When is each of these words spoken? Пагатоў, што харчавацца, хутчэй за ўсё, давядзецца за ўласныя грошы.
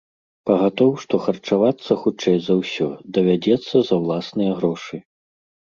Пагатоў, 0.49 0.91
што 1.03 1.19
харчавацца, 1.25 1.91
хутчэй 2.05 2.37
за 2.49 2.53
ўсё, 2.63 2.87
давядзецца 3.19 3.75
за 3.93 4.05
ўласныя 4.05 4.51
грошы. 4.63 4.95